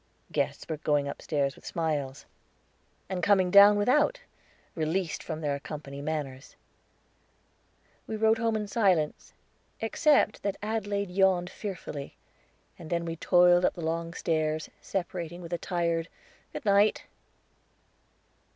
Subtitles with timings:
[0.31, 2.25] Guests were going upstairs with smiles,
[3.07, 4.19] and coming down without,
[4.73, 6.55] released from their company manners.
[8.07, 9.31] We rode home in silence,
[9.79, 12.17] except that Adelaide yawned fearfully,
[12.79, 16.07] and then we toiled up the long stairs, separating with a tired,
[16.51, 17.03] "good night."